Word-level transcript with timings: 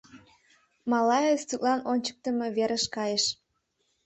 Малаец 0.91 1.41
тудлан 1.49 1.79
ончыктымо 1.91 2.47
верыш 2.57 2.85
кайыш. 2.95 3.25